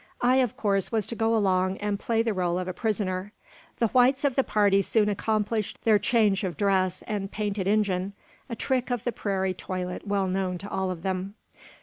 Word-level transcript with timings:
I, 0.23 0.37
of 0.37 0.57
course, 0.57 0.91
was 0.91 1.05
to 1.05 1.15
go 1.15 1.35
along 1.35 1.77
and 1.77 1.99
play 1.99 2.23
the 2.23 2.33
role 2.33 2.57
of 2.57 2.67
a 2.67 2.73
prisoner. 2.73 3.33
The 3.77 3.89
whites 3.89 4.23
of 4.25 4.33
the 4.33 4.43
party 4.43 4.81
soon 4.81 5.09
accomplished 5.09 5.77
their 5.83 5.99
change 5.99 6.43
of 6.43 6.57
dress, 6.57 7.03
and 7.03 7.31
"painted 7.31 7.67
Injun," 7.67 8.13
a 8.49 8.55
trick 8.55 8.89
of 8.89 9.03
the 9.03 9.11
prairie 9.11 9.53
toilet 9.53 10.07
well 10.07 10.25
known 10.25 10.57
to 10.57 10.69
all 10.71 10.89
of 10.89 11.03
them. 11.03 11.35